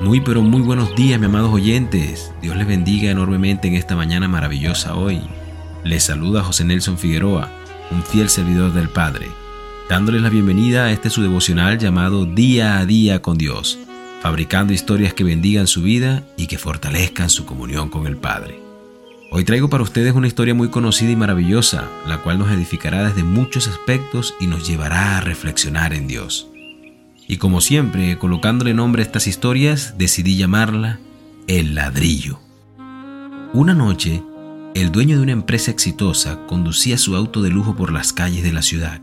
Muy 0.00 0.22
pero 0.22 0.40
muy 0.40 0.62
buenos 0.62 0.96
días, 0.96 1.20
mis 1.20 1.28
amados 1.28 1.52
oyentes. 1.52 2.32
Dios 2.40 2.56
les 2.56 2.66
bendiga 2.66 3.10
enormemente 3.10 3.68
en 3.68 3.74
esta 3.74 3.96
mañana 3.96 4.28
maravillosa 4.28 4.96
hoy. 4.96 5.20
Les 5.84 6.04
saluda 6.04 6.42
José 6.42 6.64
Nelson 6.64 6.96
Figueroa, 6.96 7.50
un 7.90 8.02
fiel 8.02 8.30
servidor 8.30 8.72
del 8.72 8.88
Padre, 8.88 9.26
dándoles 9.90 10.22
la 10.22 10.30
bienvenida 10.30 10.84
a 10.86 10.92
este 10.92 11.10
su 11.10 11.20
devocional 11.20 11.78
llamado 11.78 12.24
Día 12.24 12.78
a 12.78 12.86
Día 12.86 13.20
con 13.20 13.36
Dios, 13.36 13.78
fabricando 14.22 14.72
historias 14.72 15.12
que 15.12 15.22
bendigan 15.22 15.66
su 15.66 15.82
vida 15.82 16.24
y 16.38 16.46
que 16.46 16.56
fortalezcan 16.56 17.28
su 17.28 17.44
comunión 17.44 17.90
con 17.90 18.06
el 18.06 18.16
Padre. 18.16 18.58
Hoy 19.30 19.44
traigo 19.44 19.68
para 19.68 19.82
ustedes 19.82 20.14
una 20.14 20.28
historia 20.28 20.54
muy 20.54 20.70
conocida 20.70 21.10
y 21.10 21.16
maravillosa, 21.16 21.84
la 22.06 22.22
cual 22.22 22.38
nos 22.38 22.50
edificará 22.50 23.06
desde 23.06 23.22
muchos 23.22 23.68
aspectos 23.68 24.34
y 24.40 24.46
nos 24.46 24.66
llevará 24.66 25.18
a 25.18 25.20
reflexionar 25.20 25.92
en 25.92 26.08
Dios. 26.08 26.46
Y 27.30 27.36
como 27.36 27.60
siempre, 27.60 28.18
colocándole 28.18 28.74
nombre 28.74 29.02
a 29.02 29.06
estas 29.06 29.28
historias, 29.28 29.94
decidí 29.96 30.36
llamarla 30.36 30.98
El 31.46 31.76
ladrillo. 31.76 32.40
Una 33.52 33.72
noche, 33.72 34.24
el 34.74 34.90
dueño 34.90 35.16
de 35.16 35.22
una 35.22 35.30
empresa 35.30 35.70
exitosa 35.70 36.44
conducía 36.48 36.98
su 36.98 37.14
auto 37.14 37.40
de 37.40 37.50
lujo 37.50 37.76
por 37.76 37.92
las 37.92 38.12
calles 38.12 38.42
de 38.42 38.52
la 38.52 38.62
ciudad. 38.62 39.00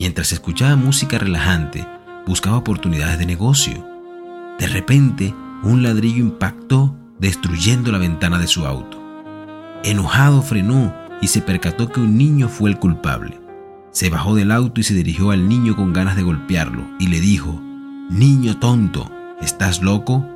Mientras 0.00 0.32
escuchaba 0.32 0.74
música 0.76 1.18
relajante, 1.18 1.86
buscaba 2.26 2.56
oportunidades 2.56 3.18
de 3.18 3.26
negocio. 3.26 3.86
De 4.58 4.66
repente, 4.66 5.34
un 5.62 5.82
ladrillo 5.82 6.20
impactó 6.20 6.96
destruyendo 7.18 7.92
la 7.92 7.98
ventana 7.98 8.38
de 8.38 8.46
su 8.46 8.64
auto. 8.64 8.98
Enojado 9.84 10.40
frenó 10.40 10.94
y 11.20 11.28
se 11.28 11.42
percató 11.42 11.92
que 11.92 12.00
un 12.00 12.16
niño 12.16 12.48
fue 12.48 12.70
el 12.70 12.78
culpable. 12.78 13.43
Se 13.94 14.10
bajó 14.10 14.34
del 14.34 14.50
auto 14.50 14.80
y 14.80 14.82
se 14.82 14.92
dirigió 14.92 15.30
al 15.30 15.48
niño 15.48 15.76
con 15.76 15.92
ganas 15.92 16.16
de 16.16 16.22
golpearlo 16.22 16.84
y 16.98 17.06
le 17.06 17.20
dijo, 17.20 17.62
Niño 18.10 18.58
tonto, 18.58 19.08
¿estás 19.40 19.82
loco? 19.82 20.26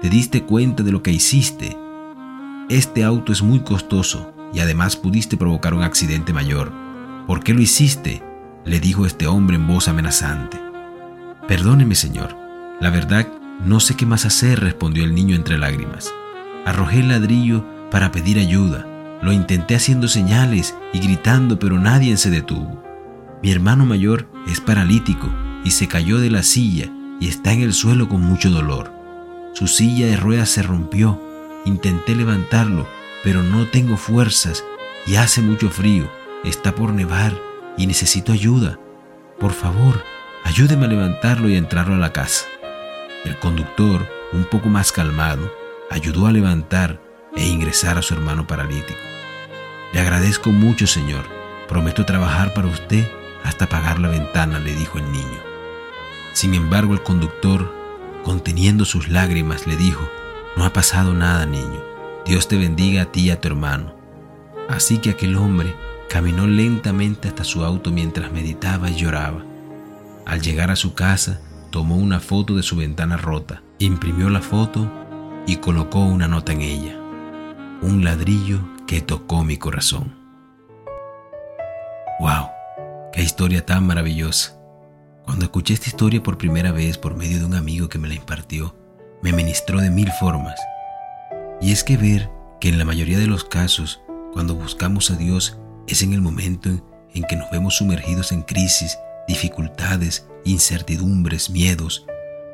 ¿Te 0.00 0.08
diste 0.08 0.44
cuenta 0.44 0.84
de 0.84 0.92
lo 0.92 1.02
que 1.02 1.10
hiciste? 1.10 1.76
Este 2.68 3.02
auto 3.02 3.32
es 3.32 3.42
muy 3.42 3.58
costoso 3.58 4.32
y 4.54 4.60
además 4.60 4.94
pudiste 4.94 5.36
provocar 5.36 5.74
un 5.74 5.82
accidente 5.82 6.32
mayor. 6.32 6.72
¿Por 7.26 7.42
qué 7.42 7.54
lo 7.54 7.60
hiciste? 7.60 8.22
le 8.64 8.78
dijo 8.78 9.04
este 9.04 9.26
hombre 9.26 9.56
en 9.56 9.66
voz 9.66 9.88
amenazante. 9.88 10.60
Perdóneme, 11.48 11.96
señor. 11.96 12.36
La 12.80 12.90
verdad, 12.90 13.26
no 13.64 13.80
sé 13.80 13.96
qué 13.96 14.06
más 14.06 14.26
hacer, 14.26 14.60
respondió 14.60 15.02
el 15.02 15.12
niño 15.12 15.34
entre 15.34 15.58
lágrimas. 15.58 16.14
Arrojé 16.64 17.00
el 17.00 17.08
ladrillo 17.08 17.64
para 17.90 18.12
pedir 18.12 18.38
ayuda. 18.38 18.86
Lo 19.22 19.32
intenté 19.32 19.74
haciendo 19.74 20.06
señales 20.06 20.76
y 20.92 21.00
gritando, 21.00 21.58
pero 21.58 21.80
nadie 21.80 22.16
se 22.16 22.30
detuvo. 22.30 22.87
Mi 23.42 23.52
hermano 23.52 23.86
mayor 23.86 24.28
es 24.48 24.60
paralítico 24.60 25.28
y 25.64 25.70
se 25.70 25.86
cayó 25.86 26.18
de 26.18 26.30
la 26.30 26.42
silla 26.42 26.90
y 27.20 27.28
está 27.28 27.52
en 27.52 27.62
el 27.62 27.72
suelo 27.72 28.08
con 28.08 28.20
mucho 28.20 28.50
dolor. 28.50 28.92
Su 29.54 29.68
silla 29.68 30.06
de 30.06 30.16
ruedas 30.16 30.48
se 30.48 30.62
rompió. 30.62 31.22
Intenté 31.64 32.16
levantarlo, 32.16 32.88
pero 33.22 33.42
no 33.42 33.66
tengo 33.66 33.96
fuerzas 33.96 34.64
y 35.06 35.16
hace 35.16 35.40
mucho 35.40 35.70
frío. 35.70 36.10
Está 36.44 36.74
por 36.74 36.92
nevar 36.92 37.32
y 37.76 37.86
necesito 37.86 38.32
ayuda. 38.32 38.78
Por 39.38 39.52
favor, 39.52 40.02
ayúdeme 40.44 40.86
a 40.86 40.88
levantarlo 40.88 41.48
y 41.48 41.54
a 41.54 41.58
entrarlo 41.58 41.94
a 41.94 41.98
la 41.98 42.12
casa. 42.12 42.46
El 43.24 43.38
conductor, 43.38 44.08
un 44.32 44.44
poco 44.44 44.68
más 44.68 44.90
calmado, 44.90 45.52
ayudó 45.90 46.26
a 46.26 46.32
levantar 46.32 47.00
e 47.36 47.46
ingresar 47.46 47.98
a 47.98 48.02
su 48.02 48.14
hermano 48.14 48.46
paralítico. 48.46 48.98
Le 49.92 50.00
agradezco 50.00 50.50
mucho, 50.50 50.86
señor. 50.86 51.24
Prometo 51.68 52.04
trabajar 52.04 52.54
para 52.54 52.68
usted 52.68 53.06
hasta 53.44 53.66
apagar 53.66 53.98
la 53.98 54.08
ventana, 54.08 54.58
le 54.58 54.74
dijo 54.74 54.98
el 54.98 55.10
niño. 55.10 55.38
Sin 56.32 56.54
embargo, 56.54 56.94
el 56.94 57.02
conductor, 57.02 57.72
conteniendo 58.24 58.84
sus 58.84 59.08
lágrimas, 59.08 59.66
le 59.66 59.76
dijo, 59.76 60.08
no 60.56 60.64
ha 60.64 60.72
pasado 60.72 61.14
nada, 61.14 61.46
niño. 61.46 61.82
Dios 62.26 62.48
te 62.48 62.56
bendiga 62.56 63.02
a 63.02 63.12
ti 63.12 63.22
y 63.22 63.30
a 63.30 63.40
tu 63.40 63.48
hermano. 63.48 63.94
Así 64.68 64.98
que 64.98 65.10
aquel 65.10 65.36
hombre 65.36 65.74
caminó 66.08 66.46
lentamente 66.46 67.28
hasta 67.28 67.44
su 67.44 67.64
auto 67.64 67.90
mientras 67.90 68.32
meditaba 68.32 68.90
y 68.90 68.96
lloraba. 68.96 69.44
Al 70.26 70.42
llegar 70.42 70.70
a 70.70 70.76
su 70.76 70.94
casa, 70.94 71.40
tomó 71.70 71.96
una 71.96 72.20
foto 72.20 72.54
de 72.54 72.62
su 72.62 72.76
ventana 72.76 73.16
rota, 73.16 73.62
imprimió 73.78 74.28
la 74.28 74.40
foto 74.40 74.90
y 75.46 75.56
colocó 75.56 76.00
una 76.00 76.28
nota 76.28 76.52
en 76.52 76.60
ella. 76.60 76.98
Un 77.80 78.04
ladrillo 78.04 78.60
que 78.86 79.00
tocó 79.00 79.44
mi 79.44 79.56
corazón. 79.56 80.14
¡Wow! 82.20 82.57
Qué 83.18 83.24
historia 83.24 83.66
tan 83.66 83.84
maravillosa. 83.84 84.56
Cuando 85.24 85.46
escuché 85.46 85.74
esta 85.74 85.88
historia 85.88 86.22
por 86.22 86.38
primera 86.38 86.70
vez 86.70 86.98
por 86.98 87.16
medio 87.16 87.40
de 87.40 87.46
un 87.46 87.56
amigo 87.56 87.88
que 87.88 87.98
me 87.98 88.06
la 88.06 88.14
impartió, 88.14 88.76
me 89.24 89.32
ministró 89.32 89.80
de 89.80 89.90
mil 89.90 90.08
formas. 90.20 90.54
Y 91.60 91.72
es 91.72 91.82
que 91.82 91.96
ver 91.96 92.30
que 92.60 92.68
en 92.68 92.78
la 92.78 92.84
mayoría 92.84 93.18
de 93.18 93.26
los 93.26 93.42
casos, 93.42 94.00
cuando 94.32 94.54
buscamos 94.54 95.10
a 95.10 95.16
Dios, 95.16 95.58
es 95.88 96.04
en 96.04 96.12
el 96.12 96.20
momento 96.20 96.68
en, 97.12 97.24
que 97.24 97.34
nos 97.34 97.50
vemos 97.50 97.78
sumergidos 97.78 98.30
en 98.30 98.42
crisis, 98.42 98.96
dificultades, 99.26 100.28
incertidumbres, 100.44 101.50
miedos. 101.50 102.06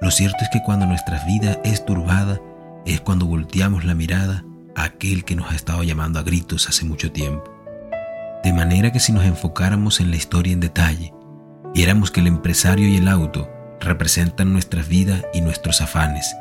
Lo 0.00 0.12
cierto 0.12 0.36
es 0.42 0.48
que 0.52 0.62
cuando 0.62 0.86
nuestra 0.86 1.24
vida 1.24 1.60
es 1.64 1.84
turbada, 1.84 2.40
es 2.86 3.00
cuando 3.00 3.26
volteamos 3.26 3.84
la 3.84 3.96
mirada 3.96 4.44
a 4.76 4.84
aquel 4.84 5.24
que 5.24 5.34
nos 5.34 5.50
ha 5.50 5.56
estado 5.56 5.82
llamando 5.82 6.20
a 6.20 6.22
gritos 6.22 6.68
hace 6.68 6.84
mucho 6.84 7.10
tiempo. 7.10 7.51
De 8.42 8.52
manera 8.52 8.90
que 8.90 9.00
si 9.00 9.12
nos 9.12 9.24
enfocáramos 9.24 10.00
en 10.00 10.10
la 10.10 10.16
historia 10.16 10.52
en 10.52 10.60
detalle, 10.60 11.14
viéramos 11.74 12.10
que 12.10 12.20
el 12.20 12.26
empresario 12.26 12.88
y 12.88 12.96
el 12.96 13.08
auto 13.08 13.48
representan 13.80 14.52
nuestra 14.52 14.82
vida 14.82 15.22
y 15.32 15.40
nuestros 15.40 15.80
afanes, 15.80 16.34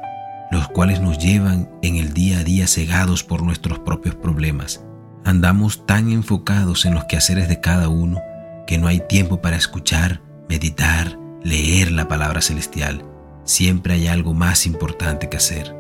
los 0.50 0.68
cuales 0.68 1.00
nos 1.00 1.20
llevan 1.20 1.70
en 1.82 1.98
el 1.98 2.14
día 2.14 2.40
a 2.40 2.44
día 2.44 2.68
cegados 2.68 3.24
por 3.24 3.44
nuestros 3.44 3.80
propios 3.80 4.16
problemas. 4.16 4.84
Andamos 5.24 5.86
tan 5.86 6.12
enfocados 6.12 6.86
en 6.86 6.96
los 6.96 7.06
quehaceres 7.06 7.48
de 7.48 7.62
cada 7.62 7.88
uno 7.88 8.20
que 8.66 8.80
no 8.80 8.88
hay 8.88 9.00
tiempo 9.08 9.42
para 9.42 9.58
escuchar, 9.58 10.22
meditar, 10.50 11.20
leer 11.44 11.92
la 11.92 12.08
palabra 12.08 12.42
celestial. 12.42 13.06
Siempre 13.44 13.94
hay 13.94 14.08
algo 14.08 14.34
más 14.34 14.66
importante 14.66 15.30
que 15.30 15.38
hacer. 15.38 15.76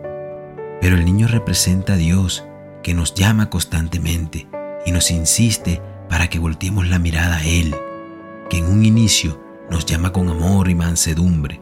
Pero 0.81 0.95
el 0.95 1.05
niño 1.05 1.27
representa 1.27 1.93
a 1.93 1.97
Dios 1.97 2.45
que 2.83 2.93
nos 2.93 3.13
llama 3.13 3.49
constantemente 3.49 4.47
y 4.85 4.91
nos 4.91 5.11
insiste 5.11 5.81
para 6.11 6.29
que 6.29 6.39
volteemos 6.39 6.89
la 6.89 6.99
mirada 6.99 7.37
a 7.37 7.45
Él, 7.45 7.73
que 8.49 8.57
en 8.57 8.65
un 8.65 8.83
inicio 8.83 9.41
nos 9.69 9.85
llama 9.85 10.11
con 10.11 10.27
amor 10.27 10.69
y 10.69 10.75
mansedumbre, 10.75 11.61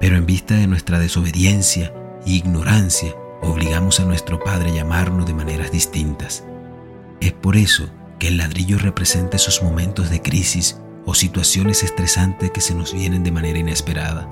pero 0.00 0.16
en 0.16 0.24
vista 0.24 0.54
de 0.54 0.66
nuestra 0.66 0.98
desobediencia 0.98 1.92
e 2.24 2.30
ignorancia, 2.32 3.14
obligamos 3.42 4.00
a 4.00 4.06
nuestro 4.06 4.40
Padre 4.42 4.70
a 4.70 4.74
llamarnos 4.76 5.26
de 5.26 5.34
maneras 5.34 5.70
distintas. 5.70 6.44
Es 7.20 7.34
por 7.34 7.56
eso 7.56 7.90
que 8.18 8.28
el 8.28 8.38
ladrillo 8.38 8.78
representa 8.78 9.36
esos 9.36 9.62
momentos 9.62 10.08
de 10.08 10.22
crisis 10.22 10.80
o 11.04 11.12
situaciones 11.12 11.82
estresantes 11.82 12.52
que 12.52 12.62
se 12.62 12.74
nos 12.74 12.94
vienen 12.94 13.22
de 13.22 13.32
manera 13.32 13.58
inesperada, 13.58 14.30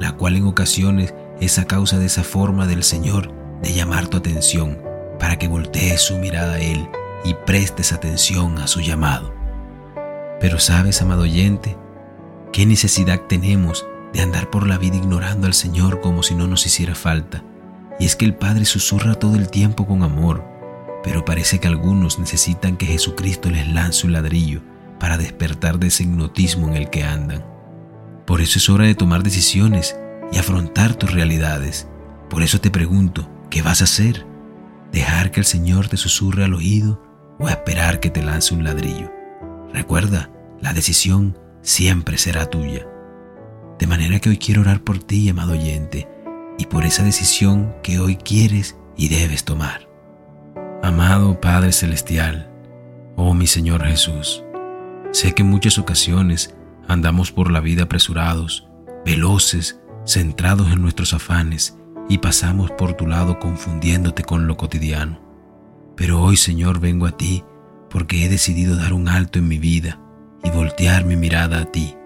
la 0.00 0.16
cual 0.16 0.34
en 0.34 0.44
ocasiones 0.48 1.14
es 1.40 1.60
a 1.60 1.66
causa 1.66 2.00
de 2.00 2.06
esa 2.06 2.24
forma 2.24 2.66
del 2.66 2.82
Señor 2.82 3.32
de 3.62 3.72
llamar 3.72 4.08
tu 4.08 4.16
atención 4.16 4.76
para 5.20 5.38
que 5.38 5.46
voltees 5.46 6.02
su 6.02 6.18
mirada 6.18 6.54
a 6.54 6.60
Él 6.60 6.88
y 7.24 7.34
prestes 7.34 7.92
atención 7.92 8.58
a 8.58 8.66
su 8.66 8.80
llamado. 8.80 9.34
Pero 10.40 10.58
sabes, 10.58 11.02
amado 11.02 11.22
oyente, 11.22 11.76
qué 12.52 12.66
necesidad 12.66 13.22
tenemos 13.28 13.86
de 14.12 14.22
andar 14.22 14.50
por 14.50 14.66
la 14.66 14.78
vida 14.78 14.96
ignorando 14.96 15.46
al 15.46 15.54
Señor 15.54 16.00
como 16.00 16.22
si 16.22 16.34
no 16.34 16.46
nos 16.46 16.64
hiciera 16.66 16.94
falta. 16.94 17.44
Y 17.98 18.06
es 18.06 18.16
que 18.16 18.24
el 18.24 18.34
Padre 18.34 18.64
susurra 18.64 19.14
todo 19.14 19.36
el 19.36 19.50
tiempo 19.50 19.86
con 19.86 20.02
amor, 20.02 20.44
pero 21.02 21.24
parece 21.24 21.58
que 21.58 21.66
algunos 21.66 22.18
necesitan 22.18 22.76
que 22.76 22.86
Jesucristo 22.86 23.50
les 23.50 23.68
lance 23.68 24.06
un 24.06 24.12
ladrillo 24.12 24.62
para 25.00 25.18
despertar 25.18 25.78
de 25.78 25.88
ese 25.88 26.04
hipnotismo 26.04 26.68
en 26.68 26.76
el 26.76 26.90
que 26.90 27.04
andan. 27.04 27.44
Por 28.26 28.40
eso 28.40 28.58
es 28.58 28.68
hora 28.68 28.84
de 28.84 28.94
tomar 28.94 29.22
decisiones 29.22 29.96
y 30.32 30.38
afrontar 30.38 30.94
tus 30.94 31.12
realidades. 31.12 31.88
Por 32.30 32.42
eso 32.42 32.60
te 32.60 32.70
pregunto, 32.70 33.28
¿qué 33.50 33.62
vas 33.62 33.80
a 33.80 33.84
hacer? 33.84 34.26
¿Dejar 34.92 35.30
que 35.30 35.40
el 35.40 35.46
Señor 35.46 35.88
te 35.88 35.96
susurre 35.96 36.44
al 36.44 36.54
oído 36.54 37.07
o 37.38 37.48
esperar 37.48 38.00
que 38.00 38.10
te 38.10 38.22
lance 38.22 38.54
un 38.54 38.64
ladrillo. 38.64 39.12
Recuerda, 39.72 40.30
la 40.60 40.72
decisión 40.72 41.38
siempre 41.62 42.18
será 42.18 42.46
tuya. 42.46 42.86
De 43.78 43.86
manera 43.86 44.18
que 44.18 44.30
hoy 44.30 44.38
quiero 44.38 44.62
orar 44.62 44.82
por 44.82 44.98
ti, 44.98 45.28
amado 45.28 45.52
oyente, 45.52 46.08
y 46.58 46.66
por 46.66 46.84
esa 46.84 47.04
decisión 47.04 47.74
que 47.82 48.00
hoy 48.00 48.16
quieres 48.16 48.76
y 48.96 49.08
debes 49.08 49.44
tomar. 49.44 49.88
Amado 50.82 51.40
Padre 51.40 51.72
Celestial, 51.72 52.50
oh 53.16 53.34
mi 53.34 53.46
Señor 53.46 53.84
Jesús, 53.84 54.42
sé 55.12 55.34
que 55.34 55.42
en 55.42 55.50
muchas 55.50 55.78
ocasiones 55.78 56.54
andamos 56.88 57.30
por 57.30 57.50
la 57.50 57.60
vida 57.60 57.84
apresurados, 57.84 58.68
veloces, 59.04 59.80
centrados 60.04 60.72
en 60.72 60.82
nuestros 60.82 61.14
afanes 61.14 61.76
y 62.08 62.18
pasamos 62.18 62.70
por 62.72 62.94
tu 62.94 63.06
lado 63.06 63.38
confundiéndote 63.38 64.24
con 64.24 64.46
lo 64.46 64.56
cotidiano. 64.56 65.27
Pero 65.98 66.22
hoy, 66.22 66.36
Señor, 66.36 66.78
vengo 66.78 67.06
a 67.06 67.16
ti 67.16 67.44
porque 67.90 68.24
he 68.24 68.28
decidido 68.28 68.76
dar 68.76 68.92
un 68.92 69.08
alto 69.08 69.40
en 69.40 69.48
mi 69.48 69.58
vida 69.58 70.00
y 70.44 70.50
voltear 70.50 71.04
mi 71.04 71.16
mirada 71.16 71.58
a 71.58 71.64
ti, 71.72 71.96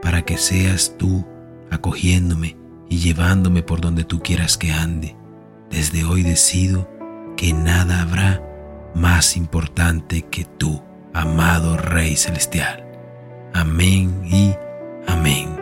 para 0.00 0.22
que 0.22 0.38
seas 0.38 0.94
tú 0.96 1.26
acogiéndome 1.68 2.56
y 2.88 2.98
llevándome 2.98 3.64
por 3.64 3.80
donde 3.80 4.04
tú 4.04 4.20
quieras 4.20 4.56
que 4.56 4.72
ande. 4.72 5.16
Desde 5.68 6.04
hoy 6.04 6.22
decido 6.22 6.88
que 7.36 7.52
nada 7.52 8.02
habrá 8.02 8.40
más 8.94 9.36
importante 9.36 10.22
que 10.22 10.44
tú, 10.44 10.82
amado 11.12 11.76
Rey 11.76 12.14
Celestial. 12.14 12.86
Amén 13.52 14.22
y 14.26 14.54
amén. 15.08 15.56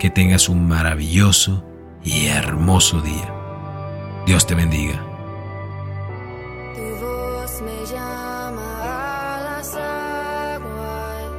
Que 0.00 0.10
tengas 0.10 0.48
un 0.48 0.66
maravilloso 0.66 1.64
y 2.02 2.26
hermoso 2.26 3.00
día. 3.00 3.32
Dios 4.26 4.44
te 4.44 4.56
bendiga. 4.56 5.07
Llama 7.90 8.70
a 8.82 9.40
las 9.40 9.74
aguas 9.74 11.32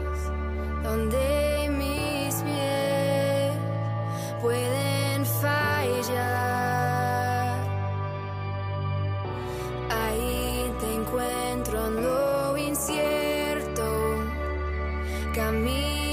donde 0.81 1.69
mis 1.77 2.35
pies 2.41 3.53
pueden 4.41 5.25
fallar. 5.43 6.39
Ahí 9.91 10.73
te 10.79 10.95
encuentro 10.95 11.87
en 11.87 11.95
lo 12.03 12.57
incierto. 12.57 13.83
Camino 15.35 16.08